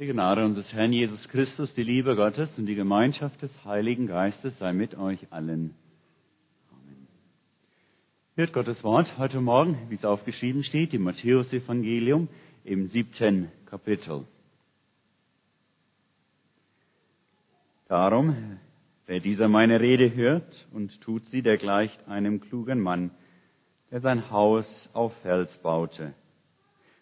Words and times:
Die 0.00 0.08
Gnade 0.08 0.44
unseres 0.44 0.72
Herrn 0.72 0.92
Jesus 0.92 1.22
Christus, 1.28 1.72
die 1.74 1.84
Liebe 1.84 2.16
Gottes 2.16 2.50
und 2.58 2.66
die 2.66 2.74
Gemeinschaft 2.74 3.40
des 3.40 3.52
Heiligen 3.64 4.08
Geistes 4.08 4.52
sei 4.58 4.72
mit 4.72 4.96
euch 4.98 5.32
allen. 5.32 5.76
Amen. 6.72 7.06
Hört 8.34 8.52
Gottes 8.52 8.82
Wort 8.82 9.16
heute 9.18 9.40
Morgen, 9.40 9.78
wie 9.90 9.94
es 9.94 10.04
aufgeschrieben 10.04 10.64
steht, 10.64 10.92
im 10.94 11.04
Matthäus-Evangelium 11.04 12.26
im 12.64 12.88
siebten 12.88 13.52
Kapitel. 13.66 14.24
Darum, 17.86 18.58
wer 19.06 19.20
dieser 19.20 19.46
meine 19.46 19.78
Rede 19.78 20.12
hört 20.12 20.66
und 20.72 21.00
tut 21.02 21.24
sie, 21.26 21.40
der 21.40 21.56
gleicht 21.56 22.08
einem 22.08 22.40
klugen 22.40 22.80
Mann, 22.80 23.12
der 23.92 24.00
sein 24.00 24.28
Haus 24.32 24.66
auf 24.92 25.14
Fels 25.22 25.56
baute. 25.58 26.14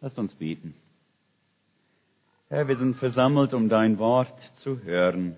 Lass 0.00 0.16
uns 0.16 0.34
beten. 0.34 0.74
Herr, 2.48 2.66
wir 2.66 2.76
sind 2.78 2.96
versammelt, 2.96 3.54
um 3.54 3.68
dein 3.68 3.98
Wort 3.98 4.40
zu 4.62 4.82
hören. 4.82 5.36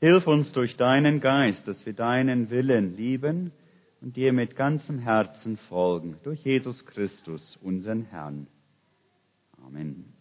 Hilf 0.00 0.26
uns 0.26 0.52
durch 0.52 0.76
deinen 0.76 1.20
Geist, 1.20 1.66
dass 1.66 1.84
wir 1.84 1.92
deinen 1.92 2.50
Willen 2.50 2.96
lieben 2.96 3.52
und 4.00 4.16
dir 4.16 4.32
mit 4.32 4.54
ganzem 4.54 4.98
Herzen 4.98 5.56
folgen. 5.68 6.18
Durch 6.22 6.44
Jesus 6.44 6.84
Christus, 6.86 7.58
unseren 7.62 8.02
Herrn. 8.04 8.46
Amen. 9.66 10.12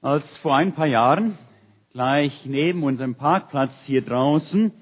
Als 0.00 0.24
vor 0.38 0.56
ein 0.56 0.74
paar 0.74 0.86
Jahren 0.86 1.36
gleich 1.92 2.32
neben 2.44 2.82
unserem 2.84 3.14
Parkplatz 3.14 3.72
hier 3.86 4.02
draußen 4.02 4.72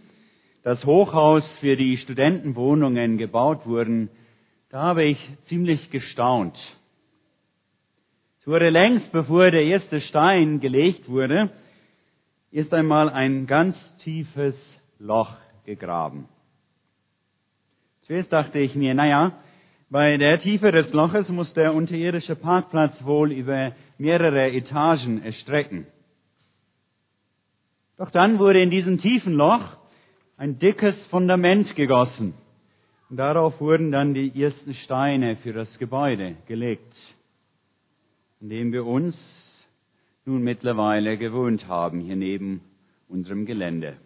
das 0.62 0.84
Hochhaus 0.84 1.45
für 1.61 1.77
die 1.77 1.97
Studentenwohnungen 1.97 3.17
gebaut 3.17 3.64
wurden, 3.64 4.11
da 4.69 4.83
habe 4.83 5.05
ich 5.05 5.19
ziemlich 5.47 5.91
gestaunt. 5.91 6.55
Es 8.41 8.47
wurde 8.47 8.69
längst, 8.69 9.11
bevor 9.12 9.51
der 9.51 9.62
erste 9.62 10.03
Stein 10.03 10.61
gelegt 10.61 11.09
wurde, 11.09 11.51
erst 12.53 12.75
einmal 12.75 13.09
ein 13.09 13.47
ganz 13.47 13.77
tiefes 14.05 14.55
Loch 14.98 15.36
gegraben. 15.64 16.29
Zuerst 18.03 18.31
dachte 18.31 18.59
ich 18.59 18.75
mir, 18.75 18.92
naja, 18.92 19.33
bei 19.89 20.19
der 20.19 20.39
Tiefe 20.41 20.70
des 20.70 20.92
Loches 20.92 21.29
muss 21.31 21.51
der 21.55 21.73
unterirdische 21.73 22.36
Parkplatz 22.36 22.92
wohl 23.05 23.33
über 23.33 23.73
mehrere 23.97 24.51
Etagen 24.51 25.23
erstrecken. 25.23 25.86
Doch 27.98 28.10
dann 28.12 28.38
wurde 28.38 28.62
in 28.62 28.70
diesem 28.70 28.98
tiefen 28.98 29.34
Loch 29.34 29.77
ein 30.36 30.58
dickes 30.60 30.94
Fundament 31.10 31.74
gegossen. 31.74 32.32
Und 33.10 33.16
darauf 33.16 33.60
wurden 33.60 33.90
dann 33.90 34.14
die 34.14 34.40
ersten 34.40 34.72
Steine 34.84 35.36
für 35.36 35.52
das 35.52 35.68
Gebäude 35.78 36.36
gelegt, 36.46 36.94
in 38.40 38.50
dem 38.50 38.73
wir 38.73 38.86
uns 38.86 39.17
nun 40.24 40.42
mittlerweile 40.42 41.18
gewohnt 41.18 41.67
haben, 41.67 42.00
hier 42.00 42.14
neben 42.14 42.61
unserem 43.08 43.46
Gelände. 43.46 43.96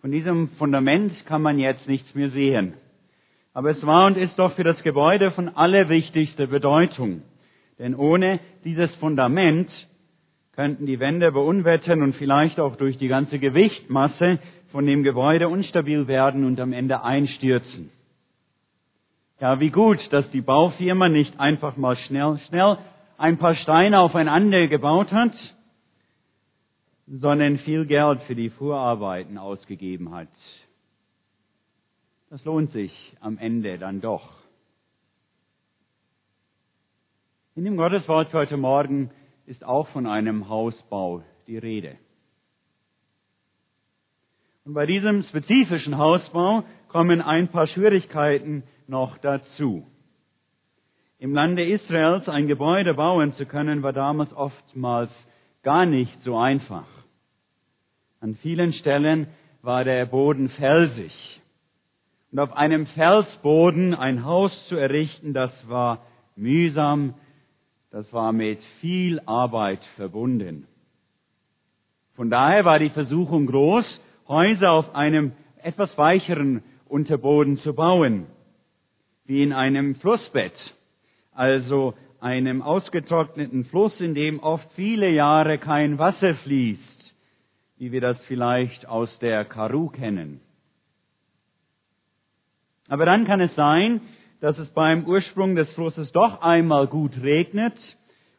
Von 0.00 0.10
diesem 0.10 0.48
Fundament 0.58 1.12
kann 1.26 1.42
man 1.42 1.58
jetzt 1.58 1.86
nichts 1.86 2.12
mehr 2.14 2.30
sehen. 2.30 2.74
Aber 3.52 3.70
es 3.70 3.86
war 3.86 4.06
und 4.06 4.16
ist 4.16 4.36
doch 4.38 4.54
für 4.54 4.64
das 4.64 4.82
Gebäude 4.82 5.30
von 5.30 5.48
allerwichtigster 5.48 6.46
Bedeutung. 6.46 7.22
Denn 7.78 7.94
ohne 7.94 8.40
dieses 8.64 8.92
Fundament 8.96 9.70
könnten 10.60 10.84
die 10.84 11.00
Wände 11.00 11.32
bei 11.32 11.40
Unwettern 11.40 12.02
und 12.02 12.16
vielleicht 12.16 12.60
auch 12.60 12.76
durch 12.76 12.98
die 12.98 13.08
ganze 13.08 13.38
Gewichtmasse 13.38 14.38
von 14.72 14.84
dem 14.84 15.02
Gebäude 15.02 15.48
unstabil 15.48 16.06
werden 16.06 16.44
und 16.44 16.60
am 16.60 16.74
Ende 16.74 17.02
einstürzen. 17.02 17.90
Ja, 19.40 19.58
wie 19.58 19.70
gut, 19.70 19.96
dass 20.10 20.30
die 20.32 20.42
Baufirma 20.42 21.08
nicht 21.08 21.40
einfach 21.40 21.78
mal 21.78 21.96
schnell, 21.96 22.38
schnell 22.48 22.76
ein 23.16 23.38
paar 23.38 23.54
Steine 23.54 24.00
aufeinander 24.00 24.66
gebaut 24.66 25.10
hat, 25.12 25.32
sondern 27.06 27.56
viel 27.60 27.86
Geld 27.86 28.20
für 28.24 28.34
die 28.34 28.50
Vorarbeiten 28.50 29.38
ausgegeben 29.38 30.14
hat. 30.14 30.28
Das 32.28 32.44
lohnt 32.44 32.70
sich 32.72 32.92
am 33.20 33.38
Ende 33.38 33.78
dann 33.78 34.02
doch. 34.02 34.28
In 37.54 37.64
dem 37.64 37.78
Gotteswort 37.78 38.28
für 38.28 38.40
heute 38.40 38.58
Morgen 38.58 39.10
ist 39.46 39.64
auch 39.64 39.88
von 39.88 40.06
einem 40.06 40.48
Hausbau 40.48 41.22
die 41.46 41.58
Rede. 41.58 41.96
Und 44.64 44.74
bei 44.74 44.86
diesem 44.86 45.22
spezifischen 45.24 45.98
Hausbau 45.98 46.64
kommen 46.88 47.20
ein 47.20 47.48
paar 47.48 47.66
Schwierigkeiten 47.66 48.62
noch 48.86 49.18
dazu. 49.18 49.86
Im 51.18 51.34
Lande 51.34 51.64
Israels 51.64 52.28
ein 52.28 52.46
Gebäude 52.46 52.94
bauen 52.94 53.32
zu 53.34 53.46
können, 53.46 53.82
war 53.82 53.92
damals 53.92 54.32
oftmals 54.32 55.10
gar 55.62 55.86
nicht 55.86 56.22
so 56.22 56.38
einfach. 56.38 56.86
An 58.20 58.36
vielen 58.36 58.72
Stellen 58.74 59.28
war 59.62 59.84
der 59.84 60.06
Boden 60.06 60.48
felsig. 60.50 61.12
Und 62.32 62.38
auf 62.38 62.52
einem 62.52 62.86
Felsboden 62.86 63.94
ein 63.94 64.24
Haus 64.24 64.52
zu 64.68 64.76
errichten, 64.76 65.34
das 65.34 65.50
war 65.68 66.06
mühsam, 66.36 67.14
das 67.90 68.12
war 68.12 68.32
mit 68.32 68.60
viel 68.80 69.20
Arbeit 69.26 69.80
verbunden. 69.96 70.66
Von 72.14 72.30
daher 72.30 72.64
war 72.64 72.78
die 72.78 72.90
Versuchung 72.90 73.46
groß, 73.46 73.84
Häuser 74.28 74.70
auf 74.70 74.94
einem 74.94 75.32
etwas 75.62 75.96
weicheren 75.98 76.62
Unterboden 76.88 77.58
zu 77.58 77.74
bauen, 77.74 78.26
wie 79.24 79.42
in 79.42 79.52
einem 79.52 79.96
Flussbett, 79.96 80.52
also 81.32 81.94
einem 82.20 82.62
ausgetrockneten 82.62 83.64
Fluss, 83.64 83.98
in 84.00 84.14
dem 84.14 84.38
oft 84.40 84.70
viele 84.74 85.10
Jahre 85.10 85.58
kein 85.58 85.98
Wasser 85.98 86.34
fließt, 86.34 87.16
wie 87.78 87.90
wir 87.90 88.00
das 88.00 88.20
vielleicht 88.26 88.86
aus 88.86 89.18
der 89.18 89.44
Karu 89.44 89.88
kennen. 89.88 90.40
Aber 92.88 93.06
dann 93.06 93.24
kann 93.24 93.40
es 93.40 93.54
sein, 93.54 94.00
dass 94.40 94.58
es 94.58 94.68
beim 94.70 95.04
Ursprung 95.04 95.54
des 95.54 95.70
Flusses 95.74 96.10
doch 96.12 96.40
einmal 96.40 96.86
gut 96.86 97.12
regnet 97.22 97.74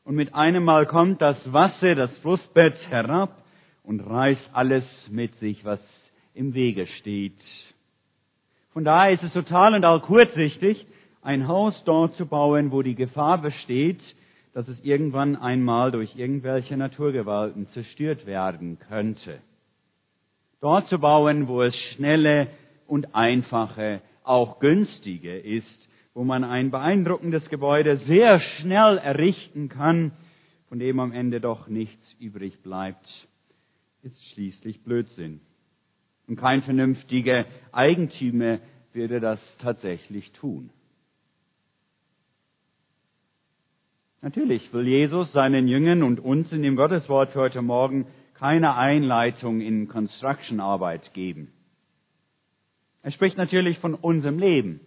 und 0.04 0.16
mit 0.16 0.34
einem 0.34 0.64
Mal 0.64 0.88
kommt 0.88 1.22
das 1.22 1.38
Wasser, 1.54 1.96
das 1.96 2.12
Flussbett 2.20 2.76
herab 2.90 3.44
und 3.84 4.00
reißt 4.00 4.50
alles 4.54 4.84
mit 5.10 5.34
sich, 5.36 5.64
was 5.64 5.80
im 6.34 6.54
Wege 6.54 6.88
steht. 7.00 7.40
Von 8.74 8.84
daher 8.84 9.14
ist 9.14 9.24
es 9.24 9.34
total 9.34 9.76
und 9.76 9.86
auch 9.86 10.02
kurzsichtig, 10.02 10.86
ein 11.22 11.48
Haus 11.48 11.80
dort 11.86 12.16
zu 12.16 12.26
bauen, 12.26 12.72
wo 12.72 12.82
die 12.82 12.96
Gefahr 12.96 13.40
besteht, 13.40 14.02
dass 14.54 14.68
es 14.68 14.84
irgendwann 14.84 15.36
einmal 15.36 15.92
durch 15.92 16.16
irgendwelche 16.16 16.76
Naturgewalten 16.78 17.68
zerstört 17.74 18.26
werden 18.26 18.80
könnte. 18.80 19.40
Dort 20.62 20.88
zu 20.88 21.00
bauen, 21.00 21.48
wo 21.48 21.62
es 21.62 21.76
schnelle 21.94 22.48
und 22.88 23.14
einfache, 23.14 24.02
auch 24.24 24.60
günstige 24.60 25.38
ist, 25.38 25.90
wo 26.14 26.24
man 26.24 26.44
ein 26.44 26.72
beeindruckendes 26.72 27.48
Gebäude 27.50 27.98
sehr 28.08 28.40
schnell 28.40 28.98
errichten 28.98 29.70
kann, 29.70 30.12
von 30.68 30.80
dem 30.80 31.00
am 31.00 31.12
Ende 31.12 31.40
doch 31.40 31.68
nichts 31.68 32.16
übrig 32.20 32.62
bleibt, 32.62 33.06
ist 34.04 34.32
schließlich 34.34 34.84
Blödsinn. 34.84 35.42
Und 36.28 36.38
kein 36.38 36.62
vernünftiger 36.64 37.46
Eigentümer 37.72 38.60
würde 38.94 39.20
das 39.20 39.40
tatsächlich 39.60 40.32
tun. 40.34 40.70
Natürlich 44.22 44.72
will 44.72 44.88
Jesus 44.88 45.32
seinen 45.34 45.68
Jüngern 45.68 46.04
und 46.04 46.20
uns 46.20 46.52
in 46.52 46.62
dem 46.62 46.76
Gotteswort 46.76 47.32
für 47.32 47.40
heute 47.40 47.62
Morgen 47.62 48.06
keine 48.36 48.76
Einleitung 48.76 49.62
in 49.62 49.88
Construction-Arbeit 49.88 51.14
geben. 51.14 51.52
Er 53.02 53.12
spricht 53.12 53.38
natürlich 53.38 53.80
von 53.80 53.96
unserem 53.96 54.38
Leben 54.38 54.80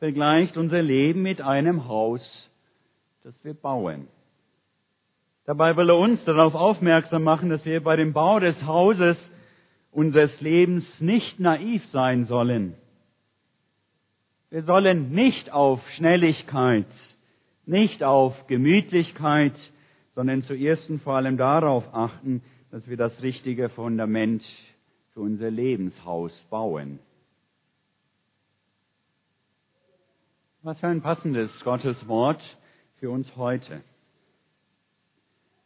vergleicht 0.00 0.56
unser 0.56 0.82
Leben 0.82 1.22
mit 1.22 1.40
einem 1.42 1.86
Haus, 1.86 2.20
das 3.22 3.34
wir 3.44 3.54
bauen. 3.54 4.08
Dabei 5.44 5.76
will 5.76 5.90
er 5.90 5.98
uns 5.98 6.24
darauf 6.24 6.54
aufmerksam 6.54 7.22
machen, 7.22 7.50
dass 7.50 7.64
wir 7.64 7.82
bei 7.82 7.96
dem 7.96 8.12
Bau 8.12 8.40
des 8.40 8.60
Hauses 8.62 9.16
unseres 9.92 10.40
Lebens 10.40 10.84
nicht 11.00 11.38
naiv 11.38 11.82
sein 11.92 12.24
sollen. 12.24 12.74
Wir 14.48 14.62
sollen 14.62 15.12
nicht 15.12 15.52
auf 15.52 15.80
Schnelligkeit, 15.96 16.86
nicht 17.66 18.02
auf 18.02 18.46
Gemütlichkeit, 18.46 19.54
sondern 20.12 20.42
zuerst 20.44 20.88
und 20.88 21.02
vor 21.02 21.16
allem 21.16 21.36
darauf 21.36 21.84
achten, 21.92 22.42
dass 22.70 22.88
wir 22.88 22.96
das 22.96 23.22
richtige 23.22 23.68
Fundament 23.68 24.42
für 25.12 25.20
unser 25.20 25.50
Lebenshaus 25.50 26.32
bauen. 26.48 27.00
Was 30.62 30.78
für 30.78 30.88
ein 30.88 31.00
passendes 31.00 31.50
Gottes 31.64 32.06
Wort 32.06 32.42
für 32.98 33.10
uns 33.10 33.34
heute. 33.34 33.80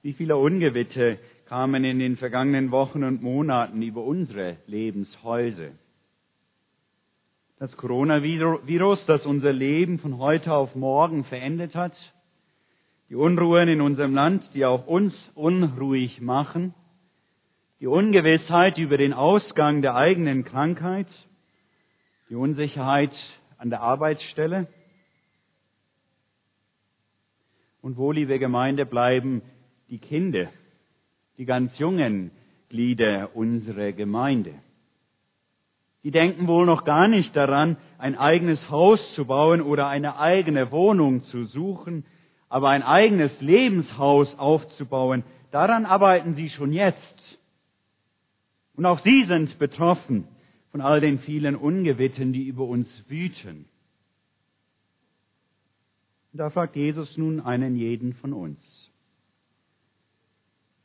Wie 0.02 0.12
viele 0.12 0.37
Ungewitte 0.37 1.19
kamen 1.46 1.82
in 1.82 1.99
den 1.99 2.17
vergangenen 2.17 2.70
Wochen 2.70 3.02
und 3.02 3.20
Monaten 3.20 3.82
über 3.82 4.05
unsere 4.05 4.58
Lebenshäuser. 4.69 5.70
Das 7.58 7.76
Coronavirus, 7.76 9.05
das 9.06 9.26
unser 9.26 9.52
Leben 9.52 9.99
von 9.99 10.19
heute 10.19 10.55
auf 10.55 10.76
morgen 10.76 11.25
verändert 11.25 11.75
hat, 11.75 11.94
die 13.08 13.17
Unruhen 13.17 13.67
in 13.67 13.81
unserem 13.81 14.14
Land, 14.14 14.49
die 14.55 14.64
auch 14.64 14.87
uns 14.87 15.12
unruhig 15.35 16.20
machen, 16.20 16.73
die 17.81 17.88
Ungewissheit 17.88 18.79
über 18.79 18.96
den 18.96 19.12
Ausgang 19.12 19.82
der 19.82 19.96
eigenen 19.96 20.44
Krankheit, 20.44 21.08
die 22.31 22.37
Unsicherheit 22.37 23.11
an 23.58 23.70
der 23.70 23.81
Arbeitsstelle. 23.81 24.69
Und 27.85 27.99
wo, 27.99 28.13
liebe 28.13 28.39
Gemeinde, 28.39 28.87
bleiben 28.87 29.43
die 29.91 29.99
Kinder, 29.99 30.49
die 31.37 31.45
ganz 31.45 31.79
jungen 31.79 32.31
Glieder 32.71 33.37
unserer 33.37 33.93
Gemeinde? 33.93 34.55
Die 36.03 36.11
denken 36.11 36.47
wohl 36.47 36.65
noch 36.65 36.87
gar 36.87 37.09
nicht 37.09 37.37
daran, 37.37 37.77
ein 37.99 38.17
eigenes 38.17 38.71
Haus 38.71 38.99
zu 39.17 39.27
bauen 39.27 39.61
oder 39.61 39.87
eine 39.87 40.19
eigene 40.19 40.73
Wohnung 40.73 41.25
zu 41.25 41.45
suchen, 41.45 42.07
aber 42.49 42.71
ein 42.71 42.83
eigenes 42.83 43.39
Lebenshaus 43.43 44.35
aufzubauen, 44.39 45.23
daran 45.51 45.85
arbeiten 45.85 46.37
sie 46.37 46.49
schon 46.49 46.73
jetzt. 46.73 47.39
Und 48.77 48.87
auch 48.87 49.01
sie 49.01 49.27
sind 49.27 49.59
betroffen 49.59 50.27
von 50.71 50.81
all 50.81 51.03
den 51.03 51.19
vielen 51.19 51.55
Ungewitten, 51.55 52.33
die 52.33 52.45
über 52.45 52.65
uns 52.65 52.89
wüten. 53.09 53.67
Da 56.37 56.51
fragt 56.51 56.75
Jesus 56.75 57.17
nun 57.17 57.41
einen 57.41 57.77
jeden 57.77 58.15
von 58.15 58.33
uns. 58.33 58.59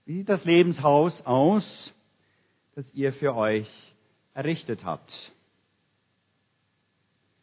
Wie 0.06 0.18
sieht 0.18 0.30
das 0.30 0.46
Lebenshaus 0.46 1.20
aus, 1.26 1.64
das 2.76 2.86
ihr 2.94 3.14
für 3.14 3.36
euch 3.36 3.68
errichtet 4.36 4.86
habt? 4.86 5.12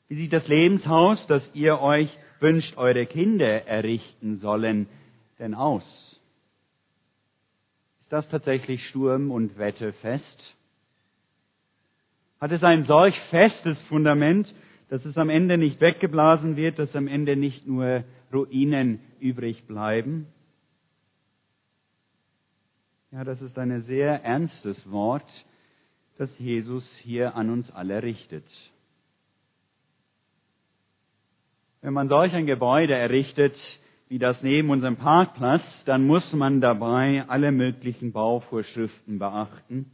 Wie 0.07 0.15
sieht 0.15 0.33
das 0.33 0.47
Lebenshaus, 0.47 1.19
das 1.27 1.43
ihr 1.53 1.81
euch 1.81 2.09
wünscht, 2.39 2.77
eure 2.77 3.07
Kinder 3.07 3.67
errichten 3.67 4.39
sollen, 4.39 4.89
denn 5.41 5.55
aus? 5.55 5.83
Ist 8.03 8.13
das 8.13 8.29
tatsächlich 8.29 8.89
Sturm 8.89 9.33
und 9.33 9.59
Wetterfest? 9.59 10.57
Hat 12.41 12.53
es 12.53 12.63
ein 12.63 12.85
solch 12.85 13.19
festes 13.31 13.77
Fundament, 13.89 14.47
dass 14.89 15.05
es 15.05 15.17
am 15.19 15.31
Ende 15.31 15.59
nicht 15.59 15.81
weggeblasen 15.81 16.57
wird, 16.57 16.79
dass 16.79 16.95
am 16.95 17.09
Ende 17.09 17.37
nicht 17.37 17.67
nur 17.67 18.05
Ruinen 18.33 19.01
übrig 19.21 19.67
bleiben? 19.67 20.27
Ja, 23.11 23.25
das 23.25 23.41
ist 23.41 23.59
ein 23.59 23.83
sehr 23.83 24.25
ernstes 24.25 24.91
Wort, 24.91 25.27
das 26.19 26.31
Jesus 26.39 26.85
hier 27.03 27.35
an 27.35 27.51
uns 27.51 27.71
alle 27.71 28.03
richtet. 28.03 28.45
Wenn 31.83 31.93
man 31.93 32.09
solch 32.09 32.33
ein 32.33 32.47
Gebäude 32.47 32.95
errichtet, 32.95 33.55
wie 34.09 34.19
das 34.19 34.41
neben 34.43 34.71
unserem 34.71 34.97
Parkplatz, 34.97 35.63
dann 35.85 36.07
muss 36.07 36.33
man 36.33 36.61
dabei 36.61 37.25
alle 37.29 37.53
möglichen 37.53 38.13
Bauvorschriften 38.13 39.19
beachten, 39.19 39.91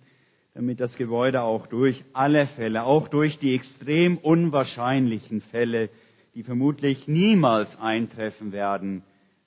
damit 0.55 0.81
das 0.81 0.95
Gebäude 0.97 1.43
auch 1.43 1.67
durch 1.67 2.05
alle 2.13 2.47
Fälle, 2.49 2.85
auch 2.85 3.09
durch 3.09 3.39
die 3.39 3.55
extrem 3.55 4.19
unwahrscheinlichen 4.19 5.41
Fälle, 5.43 5.89
die 6.35 6.43
vermutlich 6.43 7.09
niemals 7.09 7.75
eintreffen 7.79 8.53
werden, 8.53 9.03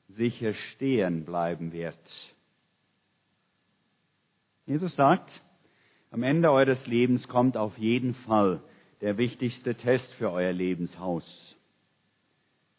sicher 0.10 0.54
stehen 0.74 1.26
bleiben 1.26 1.72
wird. 1.74 1.98
Jesus 4.66 4.96
sagt, 4.96 5.30
am 6.10 6.24
Ende 6.24 6.52
eures 6.52 6.86
Lebens 6.88 7.28
kommt 7.28 7.58
auf 7.58 7.78
jeden 7.78 8.16
Fall 8.16 8.62
der 9.02 9.18
wichtigste 9.18 9.76
Test 9.76 10.08
für 10.18 10.32
euer 10.32 10.54
Lebenshaus. 10.54 11.24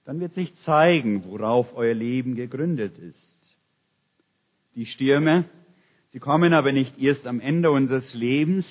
Dann 0.05 0.21
wird 0.21 0.35
sich 0.35 0.53
zeigen, 0.65 1.25
worauf 1.25 1.75
euer 1.75 1.95
Leben 1.95 2.35
gegründet 2.35 2.99
ist. 2.99 3.57
Die 4.75 4.87
Stürme, 4.87 5.45
sie 6.17 6.21
kommen 6.21 6.55
aber 6.55 6.73
nicht 6.73 6.99
erst 6.99 7.27
am 7.27 7.41
Ende 7.41 7.71
unseres 7.71 8.15
Lebens. 8.15 8.65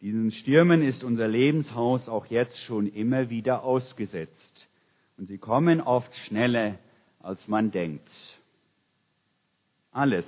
Diesen 0.00 0.30
Stürmen 0.30 0.82
ist 0.82 1.02
unser 1.02 1.26
Lebenshaus 1.26 2.08
auch 2.08 2.26
jetzt 2.26 2.56
schon 2.66 2.86
immer 2.86 3.28
wieder 3.28 3.64
ausgesetzt. 3.64 4.68
Und 5.16 5.26
sie 5.26 5.38
kommen 5.38 5.80
oft 5.80 6.14
schneller, 6.28 6.78
als 7.20 7.48
man 7.48 7.72
denkt. 7.72 8.08
Alles 9.90 10.26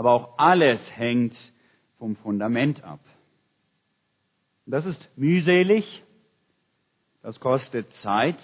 aber 0.00 0.12
auch 0.12 0.38
alles 0.38 0.80
hängt 0.94 1.36
vom 1.98 2.16
Fundament 2.16 2.82
ab. 2.82 3.00
Das 4.64 4.86
ist 4.86 5.10
mühselig, 5.14 5.84
das 7.20 7.38
kostet 7.38 7.86
Zeit 8.02 8.40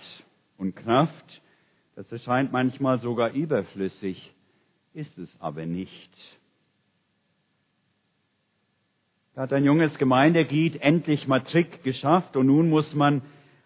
und 0.59 0.77
Kraft, 0.77 1.41
das 1.95 2.13
erscheint 2.13 2.53
manchmal 2.53 3.01
sogar 3.01 3.31
überflüssig, 3.31 4.35
ist 4.93 5.17
es 5.17 5.31
aber 5.41 5.65
nicht. 5.65 6.13
Da 9.37 9.43
hat 9.43 9.53
ein 9.53 9.65
junges 9.67 9.95
Gemeindeglied 9.99 10.81
endlich 10.81 11.29
Matrik 11.29 11.83
geschafft 11.83 12.39
und 12.39 12.47
nun 12.47 12.71
muss 12.71 12.95
man 12.95 13.21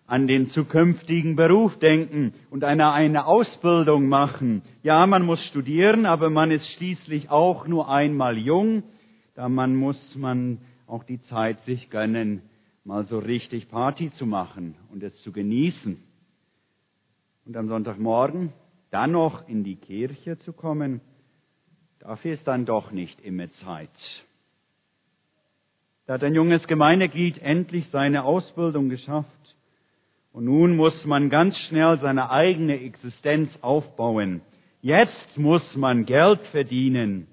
an 0.09 0.27
den 0.27 0.51
zukünftigen 0.51 1.37
Beruf 1.37 1.79
denken 1.79 2.35
und 2.51 2.65
eine, 2.65 2.91
eine 2.91 3.25
Ausbildung 3.25 4.09
machen. 4.09 4.63
Ja, 4.83 5.07
man 5.07 5.25
muss 5.25 5.41
studieren, 5.47 6.07
aber 6.07 6.29
man 6.29 6.51
ist 6.51 6.67
schließlich 6.73 7.31
auch 7.31 7.69
nur 7.69 7.89
einmal 7.89 8.37
jung. 8.37 8.83
Da 9.37 9.49
man 9.49 9.77
muss 9.77 9.97
man 10.17 10.59
auch 10.89 11.05
die 11.05 11.23
Zeit 11.23 11.61
sich 11.67 11.89
gönnen, 11.89 12.43
mal 12.83 13.05
so 13.05 13.21
richtig 13.21 13.69
Party 13.69 14.11
zu 14.15 14.27
machen 14.27 14.75
und 14.91 15.05
es 15.05 15.17
zu 15.23 15.31
genießen. 15.31 16.03
Und 17.47 17.57
am 17.57 17.69
Sonntagmorgen 17.69 18.53
dann 18.91 19.13
noch 19.13 19.49
in 19.49 19.63
die 19.63 19.77
Kirche 19.77 20.37
zu 20.39 20.53
kommen, 20.53 21.01
dafür 22.01 22.35
ist 22.35 22.49
dann 22.49 22.67
doch 22.67 22.91
nicht 22.91 23.21
immer 23.21 23.49
Zeit. 23.65 23.91
Da 26.11 26.15
hat 26.15 26.25
ein 26.25 26.35
junges 26.35 26.67
Gemeindeglied 26.67 27.41
endlich 27.41 27.87
seine 27.93 28.25
Ausbildung 28.25 28.89
geschafft 28.89 29.57
und 30.33 30.45
nun 30.45 30.75
muss 30.75 31.05
man 31.05 31.31
ganz 31.31 31.57
schnell 31.69 32.01
seine 32.01 32.31
eigene 32.31 32.81
Existenz 32.81 33.49
aufbauen. 33.61 34.41
Jetzt 34.83 35.37
muss 35.39 35.63
man 35.77 36.07
Geld 36.07 36.41
verdienen. 36.51 37.29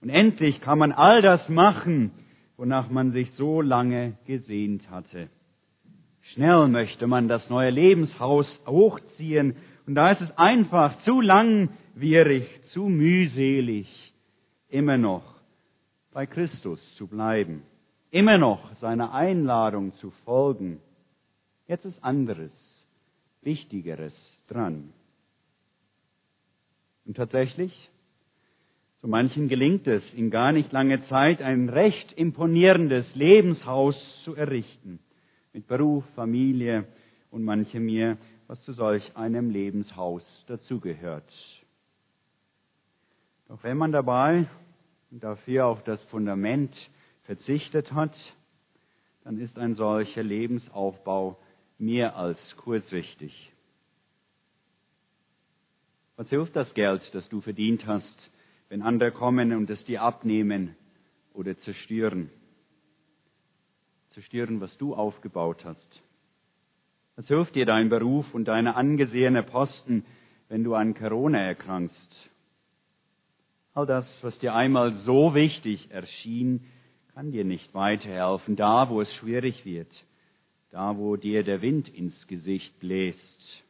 Und 0.00 0.08
endlich 0.08 0.60
kann 0.62 0.80
man 0.80 0.90
all 0.90 1.22
das 1.22 1.48
machen, 1.48 2.10
wonach 2.56 2.90
man 2.90 3.12
sich 3.12 3.30
so 3.34 3.60
lange 3.60 4.14
gesehnt 4.26 4.90
hatte. 4.90 5.28
Schnell 6.32 6.66
möchte 6.66 7.06
man 7.06 7.28
das 7.28 7.48
neue 7.48 7.70
Lebenshaus 7.70 8.48
hochziehen. 8.66 9.54
Und 9.86 9.94
da 9.94 10.10
ist 10.10 10.22
es 10.22 10.36
einfach 10.36 11.00
zu 11.04 11.20
langwierig, 11.20 12.48
zu 12.72 12.88
mühselig, 12.88 13.86
immer 14.68 14.98
noch 14.98 15.22
bei 16.12 16.26
Christus 16.26 16.80
zu 16.96 17.06
bleiben, 17.06 17.62
immer 18.10 18.38
noch 18.38 18.74
seiner 18.76 19.12
Einladung 19.12 19.94
zu 19.96 20.10
folgen 20.24 20.80
Jetzt 21.68 21.84
ist 21.84 22.02
anderes, 22.02 22.50
Wichtigeres 23.42 24.14
dran. 24.48 24.94
Und 27.04 27.16
tatsächlich, 27.16 27.90
so 29.02 29.06
manchen 29.06 29.48
gelingt 29.48 29.86
es, 29.86 30.02
in 30.14 30.30
gar 30.30 30.52
nicht 30.52 30.72
langer 30.72 31.04
Zeit 31.08 31.42
ein 31.42 31.68
recht 31.68 32.14
imponierendes 32.14 33.14
Lebenshaus 33.14 33.96
zu 34.24 34.34
errichten. 34.34 34.98
Mit 35.52 35.66
Beruf, 35.68 36.04
Familie 36.14 36.86
und 37.30 37.44
manchem 37.44 37.84
mehr, 37.84 38.16
was 38.46 38.60
zu 38.62 38.72
solch 38.72 39.14
einem 39.14 39.50
Lebenshaus 39.50 40.24
dazugehört. 40.46 41.30
Doch 43.48 43.62
wenn 43.62 43.76
man 43.76 43.92
dabei 43.92 44.46
dafür 45.10 45.66
auf 45.66 45.84
das 45.84 46.02
Fundament 46.04 46.74
verzichtet 47.28 47.92
hat, 47.92 48.14
dann 49.22 49.38
ist 49.38 49.58
ein 49.58 49.74
solcher 49.74 50.22
Lebensaufbau 50.22 51.38
mehr 51.76 52.16
als 52.16 52.38
kurzsichtig. 52.56 53.52
Was 56.16 56.26
hilft 56.30 56.56
das 56.56 56.72
Geld, 56.72 57.02
das 57.12 57.28
du 57.28 57.42
verdient 57.42 57.86
hast, 57.86 58.30
wenn 58.70 58.80
andere 58.80 59.12
kommen 59.12 59.52
und 59.52 59.68
es 59.68 59.84
dir 59.84 60.00
abnehmen 60.02 60.74
oder 61.34 61.54
zerstören. 61.58 62.30
Zerstören, 64.14 64.62
was 64.62 64.74
du 64.78 64.94
aufgebaut 64.94 65.66
hast. 65.66 66.02
Was 67.16 67.26
hilft 67.26 67.54
dir 67.54 67.66
dein 67.66 67.90
Beruf 67.90 68.32
und 68.32 68.46
deine 68.46 68.74
angesehene 68.74 69.42
Posten, 69.42 70.06
wenn 70.48 70.64
du 70.64 70.74
an 70.74 70.94
Corona 70.94 71.40
erkrankst? 71.40 72.30
All 73.74 73.84
das, 73.84 74.06
was 74.22 74.36
dir 74.38 74.54
einmal 74.54 75.04
so 75.04 75.34
wichtig 75.34 75.90
erschien, 75.90 76.64
kann 77.18 77.32
dir 77.32 77.44
nicht 77.44 77.74
weiterhelfen, 77.74 78.54
da 78.54 78.88
wo 78.90 79.00
es 79.00 79.12
schwierig 79.16 79.64
wird, 79.64 79.90
da 80.70 80.96
wo 80.96 81.16
dir 81.16 81.42
der 81.42 81.62
Wind 81.62 81.88
ins 81.88 82.14
Gesicht 82.28 82.78
bläst. 82.78 83.64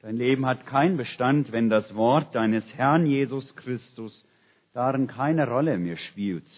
Dein 0.00 0.16
Leben 0.16 0.46
hat 0.46 0.64
keinen 0.64 0.96
Bestand, 0.96 1.52
wenn 1.52 1.68
das 1.68 1.94
Wort 1.94 2.34
deines 2.34 2.64
Herrn 2.72 3.04
Jesus 3.04 3.54
Christus 3.54 4.24
darin 4.72 5.08
keine 5.08 5.46
Rolle 5.46 5.76
mehr 5.76 5.98
spielt. 5.98 6.48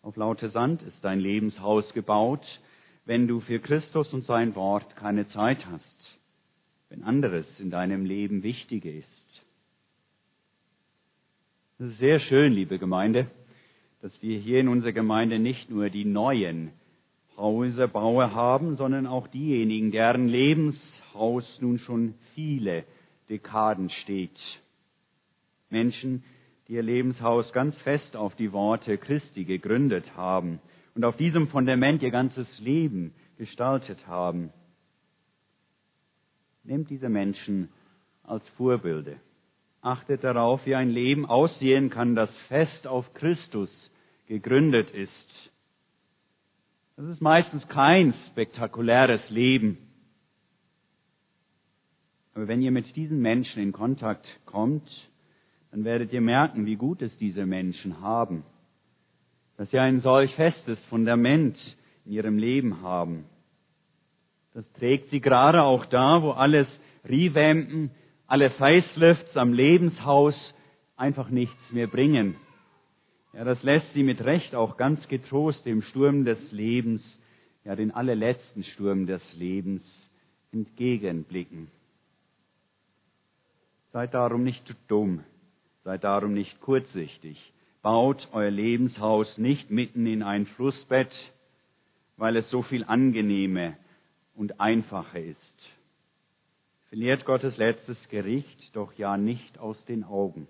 Auf 0.00 0.16
laute 0.16 0.48
Sand 0.48 0.82
ist 0.82 0.96
dein 1.04 1.20
Lebenshaus 1.20 1.92
gebaut, 1.92 2.46
wenn 3.04 3.28
du 3.28 3.40
für 3.40 3.58
Christus 3.58 4.10
und 4.14 4.24
sein 4.24 4.54
Wort 4.54 4.96
keine 4.96 5.28
Zeit 5.28 5.66
hast, 5.66 6.18
wenn 6.88 7.04
anderes 7.04 7.44
in 7.58 7.68
deinem 7.70 8.06
Leben 8.06 8.42
wichtiger 8.42 8.90
ist. 8.90 9.17
Es 11.80 11.86
ist 11.90 11.98
sehr 12.00 12.18
schön, 12.18 12.54
liebe 12.54 12.76
Gemeinde, 12.80 13.30
dass 14.02 14.10
wir 14.20 14.36
hier 14.40 14.58
in 14.58 14.66
unserer 14.66 14.90
Gemeinde 14.90 15.38
nicht 15.38 15.70
nur 15.70 15.90
die 15.90 16.04
neuen 16.04 16.72
Häuserbauer 17.36 18.34
haben, 18.34 18.76
sondern 18.76 19.06
auch 19.06 19.28
diejenigen, 19.28 19.92
deren 19.92 20.26
Lebenshaus 20.26 21.44
nun 21.60 21.78
schon 21.78 22.14
viele 22.34 22.82
Dekaden 23.28 23.90
steht. 24.02 24.36
Menschen, 25.70 26.24
die 26.66 26.72
ihr 26.72 26.82
Lebenshaus 26.82 27.52
ganz 27.52 27.78
fest 27.82 28.16
auf 28.16 28.34
die 28.34 28.52
Worte 28.52 28.98
Christi 28.98 29.44
gegründet 29.44 30.16
haben 30.16 30.58
und 30.96 31.04
auf 31.04 31.16
diesem 31.16 31.46
Fundament 31.46 32.02
ihr 32.02 32.10
ganzes 32.10 32.48
Leben 32.58 33.14
gestaltet 33.36 34.04
haben. 34.08 34.50
Nehmt 36.64 36.90
diese 36.90 37.08
Menschen 37.08 37.68
als 38.24 38.42
Vorbilder. 38.56 39.14
Achtet 39.80 40.24
darauf, 40.24 40.64
wie 40.66 40.74
ein 40.74 40.90
Leben 40.90 41.26
aussehen 41.26 41.90
kann, 41.90 42.14
das 42.14 42.30
fest 42.48 42.86
auf 42.86 43.12
Christus 43.14 43.70
gegründet 44.26 44.90
ist. 44.90 45.50
Das 46.96 47.06
ist 47.06 47.20
meistens 47.20 47.66
kein 47.68 48.12
spektakuläres 48.30 49.30
Leben. 49.30 49.78
Aber 52.34 52.48
wenn 52.48 52.60
ihr 52.60 52.72
mit 52.72 52.94
diesen 52.96 53.20
Menschen 53.20 53.62
in 53.62 53.72
Kontakt 53.72 54.26
kommt, 54.46 54.88
dann 55.70 55.84
werdet 55.84 56.12
ihr 56.12 56.20
merken, 56.20 56.66
wie 56.66 56.76
gut 56.76 57.02
es 57.02 57.16
diese 57.18 57.46
Menschen 57.46 58.00
haben 58.00 58.44
dass 59.58 59.68
sie 59.72 59.78
ein 59.78 60.00
solch 60.00 60.32
festes 60.36 60.78
Fundament 60.84 61.58
in 62.06 62.12
ihrem 62.12 62.38
Leben 62.38 62.80
haben. 62.80 63.24
Das 64.54 64.72
trägt 64.74 65.10
sie 65.10 65.20
gerade 65.20 65.62
auch 65.62 65.84
da, 65.86 66.22
wo 66.22 66.30
alles 66.30 66.68
Revampen, 67.04 67.90
alle 68.28 68.50
Facelifts 68.50 69.36
am 69.36 69.54
Lebenshaus 69.54 70.34
einfach 70.96 71.30
nichts 71.30 71.72
mehr 71.72 71.86
bringen. 71.86 72.36
Ja, 73.32 73.42
das 73.44 73.62
lässt 73.62 73.92
sie 73.94 74.02
mit 74.02 74.22
Recht 74.22 74.54
auch 74.54 74.76
ganz 74.76 75.06
getrost 75.08 75.64
dem 75.64 75.80
Sturm 75.82 76.24
des 76.24 76.38
Lebens, 76.52 77.02
ja, 77.64 77.74
den 77.74 77.90
allerletzten 77.90 78.64
Sturm 78.64 79.06
des 79.06 79.22
Lebens 79.34 79.82
entgegenblicken. 80.52 81.68
Seid 83.92 84.12
darum 84.12 84.44
nicht 84.44 84.74
dumm, 84.88 85.24
seid 85.84 86.04
darum 86.04 86.34
nicht 86.34 86.60
kurzsichtig, 86.60 87.38
baut 87.80 88.28
euer 88.32 88.50
Lebenshaus 88.50 89.38
nicht 89.38 89.70
mitten 89.70 90.06
in 90.06 90.22
ein 90.22 90.44
Flussbett, 90.46 91.12
weil 92.18 92.36
es 92.36 92.50
so 92.50 92.62
viel 92.62 92.84
angenehmer 92.84 93.72
und 94.34 94.60
einfacher 94.60 95.18
ist. 95.18 95.77
Verliert 96.88 97.26
Gottes 97.26 97.54
letztes 97.58 97.98
Gericht 98.08 98.74
doch 98.74 98.92
ja 98.94 99.18
nicht 99.18 99.58
aus 99.58 99.82
den 99.84 100.04
Augen. 100.04 100.48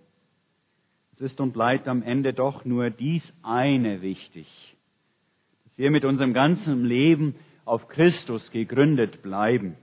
Es 1.15 1.21
ist 1.21 1.41
und 1.41 1.53
bleibt 1.53 1.89
am 1.89 2.01
Ende 2.05 2.33
doch 2.33 2.65
nur 2.65 2.91
dies 2.91 3.25
eine 3.43 4.03
wichtig, 4.03 4.47
dass 5.65 5.77
wir 5.77 5.91
mit 5.91 6.05
unserem 6.05 6.33
ganzen 6.33 6.85
Leben 6.85 7.35
auf 7.65 7.89
Christus 7.89 8.49
gegründet 8.53 9.21
bleiben, 9.21 9.77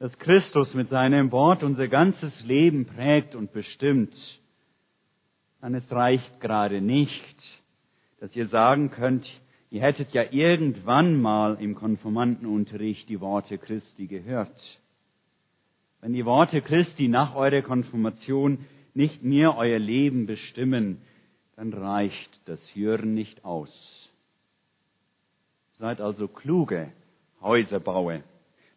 dass 0.00 0.18
Christus 0.18 0.74
mit 0.74 0.88
seinem 0.88 1.30
Wort 1.30 1.62
unser 1.62 1.86
ganzes 1.86 2.32
Leben 2.44 2.84
prägt 2.84 3.36
und 3.36 3.52
bestimmt, 3.52 4.12
dann 5.60 5.76
es 5.76 5.88
reicht 5.92 6.40
gerade 6.40 6.80
nicht, 6.80 7.36
dass 8.18 8.34
ihr 8.34 8.48
sagen 8.48 8.90
könnt, 8.90 9.24
ihr 9.70 9.82
hättet 9.82 10.10
ja 10.10 10.24
irgendwann 10.32 11.22
mal 11.22 11.58
im 11.60 11.76
Konformantenunterricht 11.76 13.08
die 13.08 13.20
Worte 13.20 13.56
Christi 13.56 14.08
gehört. 14.08 14.50
Wenn 16.02 16.14
die 16.14 16.24
Worte 16.24 16.60
Christi 16.62 17.06
nach 17.06 17.36
eurer 17.36 17.62
Konfirmation 17.62 18.66
nicht 18.92 19.22
mehr 19.22 19.56
euer 19.56 19.78
Leben 19.78 20.26
bestimmen, 20.26 21.00
dann 21.54 21.72
reicht 21.72 22.40
das 22.46 22.58
Hören 22.74 23.14
nicht 23.14 23.44
aus. 23.44 23.70
Seid 25.74 26.00
also 26.00 26.26
kluge 26.26 26.90
Häuserbauer. 27.40 28.22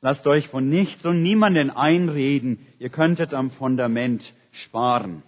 Lasst 0.02 0.28
euch 0.28 0.48
von 0.50 0.70
nichts 0.70 1.04
und 1.04 1.24
niemanden 1.24 1.72
einreden, 1.72 2.60
ihr 2.78 2.90
könntet 2.90 3.34
am 3.34 3.50
Fundament 3.50 4.22
sparen. 4.66 5.24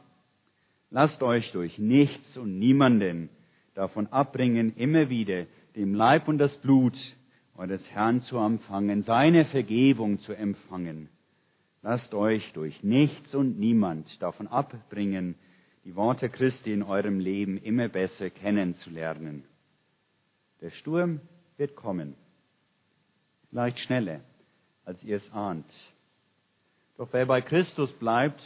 Lasst 0.92 1.24
euch 1.24 1.52
durch 1.52 1.80
nichts 1.80 2.38
und 2.38 2.60
niemanden 2.60 3.30
davon 3.74 4.06
abbringen, 4.08 4.76
immer 4.76 5.10
wieder 5.10 5.48
dem 5.76 5.96
Leib 5.96 6.28
und 6.28 6.38
das 6.38 6.56
Blut 6.60 6.96
eures 7.56 7.82
Herrn 7.90 8.22
zu 8.22 8.38
empfangen, 8.38 9.02
seine 9.02 9.46
Vergebung 9.46 10.20
zu 10.20 10.34
empfangen. 10.34 11.10
Lasst 11.82 12.14
euch 12.14 12.44
durch 12.54 12.84
nichts 12.84 13.34
und 13.34 13.60
niemand 13.60 14.08
davon 14.22 14.48
abbringen, 14.48 15.36
die 15.86 15.96
Worte 15.96 16.30
Christi 16.30 16.74
in 16.74 16.84
eurem 16.84 17.20
Leben 17.20 17.58
immer 17.58 17.88
besser 17.88 18.30
kennenzulernen. 18.30 19.44
Der 20.62 20.72
Sturm 20.72 21.22
wird 21.58 21.76
kommen, 21.76 22.16
vielleicht 23.50 23.80
schneller, 23.80 24.22
als 24.86 25.02
ihr 25.04 25.18
es 25.18 25.32
ahnt. 25.32 25.70
Doch 26.98 27.10
wer 27.14 27.26
bei 27.26 27.42
Christus 27.42 27.92
bleibt, 28.00 28.42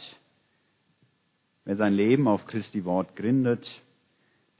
Wer 1.64 1.76
sein 1.76 1.94
Leben 1.94 2.26
auf 2.26 2.44
Christi 2.46 2.84
Wort 2.84 3.14
gründet, 3.14 3.64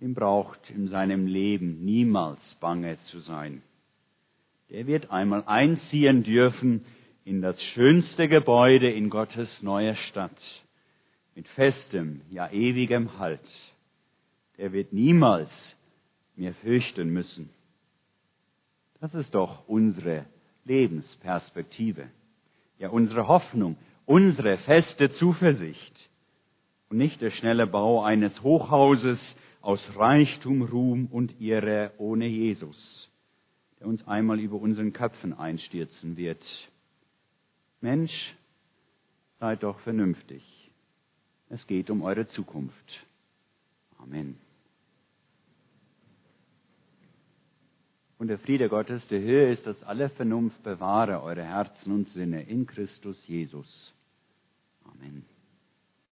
dem 0.01 0.15
braucht 0.15 0.71
in 0.71 0.89
seinem 0.89 1.27
Leben 1.27 1.85
niemals 1.85 2.41
bange 2.61 2.97
zu 3.11 3.19
sein. 3.21 3.63
Der 4.71 4.87
wird 4.87 5.11
einmal 5.11 5.43
einziehen 5.47 6.23
dürfen 6.23 6.85
in 7.25 7.41
das 7.41 7.61
schönste 7.75 8.29
Gebäude 8.29 8.91
in 8.91 9.11
Gottes 9.11 9.49
neuer 9.63 9.95
Stadt, 10.09 10.37
mit 11.35 11.47
festem, 11.49 12.23
ja 12.31 12.51
ewigem 12.51 13.19
Halt. 13.19 13.41
Der 14.59 14.73
wird 14.73 14.93
niemals 14.93 15.51
mehr 16.37 16.55
fürchten 16.55 17.11
müssen. 17.11 17.51
Das 19.01 19.15
ist 19.15 19.35
doch 19.35 19.67
unsere 19.69 20.27
Lebensperspektive, 20.65 22.09
ja 22.79 22.91
unsere 22.91 23.27
Hoffnung, 23.27 23.77
unsere 24.07 24.59
feste 24.59 25.13
Zuversicht 25.15 26.11
und 26.89 26.99
nicht 26.99 27.21
der 27.21 27.31
schnelle 27.31 27.67
Bau 27.67 28.05
eines 28.05 28.43
Hochhauses 28.43 29.19
aus 29.61 29.81
Reichtum, 29.97 30.63
Ruhm 30.63 31.07
und 31.07 31.41
Ehre 31.41 31.93
ohne 31.99 32.27
Jesus, 32.27 33.09
der 33.81 33.87
uns 33.87 34.07
einmal 34.07 34.39
über 34.41 34.57
unseren 34.57 34.93
Köpfen 34.93 35.33
einstürzen 35.33 36.17
wird. 36.17 36.43
Mensch, 37.83 38.35
seid 39.39 39.63
doch 39.63 39.79
vernünftig. 39.81 40.43
Es 41.49 41.67
geht 41.67 41.91
um 41.91 42.03
eure 42.03 42.27
Zukunft. 42.29 43.07
Amen. 43.99 44.39
Und 48.19 48.29
der 48.29 48.39
Friede 48.39 48.69
Gottes, 48.69 49.07
der 49.09 49.21
höher 49.21 49.51
ist 49.51 49.67
als 49.67 49.83
alle 49.83 50.09
Vernunft, 50.09 50.63
bewahre 50.63 51.23
eure 51.23 51.43
Herzen 51.43 51.93
und 51.93 52.09
Sinne 52.11 52.45
in 52.45 52.67
Christus 52.67 53.17
Jesus. 53.27 53.93
Amen. 54.85 55.25